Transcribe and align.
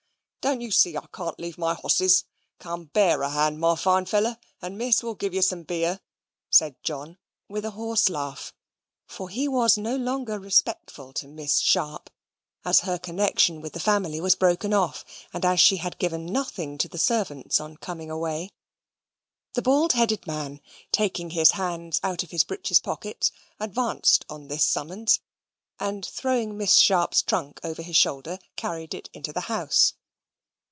"Don't 0.43 0.59
you 0.61 0.71
see 0.71 0.97
I 0.97 1.05
can't 1.13 1.37
leave 1.39 1.59
my 1.59 1.75
hosses? 1.75 2.25
Come, 2.57 2.85
bear 2.85 3.21
a 3.21 3.29
hand, 3.29 3.59
my 3.59 3.75
fine 3.75 4.05
feller, 4.07 4.39
and 4.59 4.75
Miss 4.75 5.03
will 5.03 5.13
give 5.13 5.35
you 5.35 5.43
some 5.43 5.61
beer," 5.61 5.99
said 6.49 6.77
John, 6.81 7.19
with 7.47 7.63
a 7.63 7.69
horse 7.77 8.09
laugh, 8.09 8.51
for 9.05 9.29
he 9.29 9.47
was 9.47 9.77
no 9.77 9.95
longer 9.95 10.39
respectful 10.39 11.13
to 11.13 11.27
Miss 11.27 11.59
Sharp, 11.59 12.09
as 12.65 12.79
her 12.79 12.97
connexion 12.97 13.61
with 13.61 13.73
the 13.73 13.79
family 13.79 14.19
was 14.19 14.33
broken 14.33 14.73
off, 14.73 15.05
and 15.31 15.45
as 15.45 15.59
she 15.59 15.77
had 15.77 15.99
given 15.99 16.25
nothing 16.25 16.79
to 16.79 16.87
the 16.87 16.97
servants 16.97 17.59
on 17.61 17.77
coming 17.77 18.09
away. 18.09 18.51
The 19.53 19.61
bald 19.61 19.93
headed 19.93 20.25
man, 20.25 20.59
taking 20.91 21.29
his 21.29 21.51
hands 21.51 21.99
out 22.01 22.23
of 22.23 22.31
his 22.31 22.43
breeches 22.43 22.79
pockets, 22.79 23.31
advanced 23.59 24.25
on 24.27 24.47
this 24.47 24.65
summons, 24.65 25.19
and 25.79 26.03
throwing 26.03 26.57
Miss 26.57 26.79
Sharp's 26.79 27.21
trunk 27.21 27.59
over 27.63 27.83
his 27.83 27.95
shoulder, 27.95 28.39
carried 28.55 28.95
it 28.95 29.07
into 29.13 29.31
the 29.31 29.41
house. 29.41 29.93